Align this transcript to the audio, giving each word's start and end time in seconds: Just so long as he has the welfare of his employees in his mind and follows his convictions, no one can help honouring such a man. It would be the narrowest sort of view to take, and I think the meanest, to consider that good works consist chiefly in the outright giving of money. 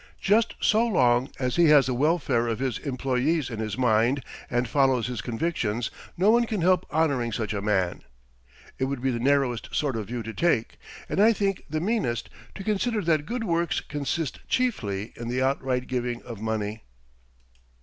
Just 0.19 0.55
so 0.59 0.83
long 0.87 1.29
as 1.37 1.57
he 1.57 1.65
has 1.65 1.85
the 1.85 1.93
welfare 1.93 2.47
of 2.47 2.57
his 2.57 2.79
employees 2.79 3.51
in 3.51 3.59
his 3.59 3.77
mind 3.77 4.23
and 4.49 4.67
follows 4.67 5.05
his 5.05 5.21
convictions, 5.21 5.91
no 6.17 6.31
one 6.31 6.47
can 6.47 6.61
help 6.61 6.91
honouring 6.91 7.31
such 7.31 7.53
a 7.53 7.61
man. 7.61 8.01
It 8.79 8.85
would 8.85 8.99
be 9.03 9.11
the 9.11 9.19
narrowest 9.19 9.69
sort 9.75 9.95
of 9.95 10.07
view 10.07 10.23
to 10.23 10.33
take, 10.33 10.79
and 11.07 11.19
I 11.19 11.33
think 11.33 11.65
the 11.69 11.79
meanest, 11.79 12.31
to 12.55 12.63
consider 12.63 13.01
that 13.03 13.27
good 13.27 13.43
works 13.43 13.79
consist 13.79 14.39
chiefly 14.47 15.13
in 15.15 15.27
the 15.27 15.43
outright 15.43 15.85
giving 15.85 16.23
of 16.23 16.41
money. 16.41 16.81